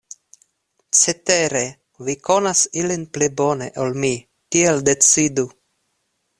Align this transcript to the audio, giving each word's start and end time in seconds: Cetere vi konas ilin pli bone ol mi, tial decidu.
Cetere 0.99 1.61
vi 2.07 2.15
konas 2.29 2.63
ilin 2.83 3.05
pli 3.19 3.29
bone 3.43 3.71
ol 3.85 3.95
mi, 4.07 4.13
tial 4.57 4.85
decidu. 4.91 5.49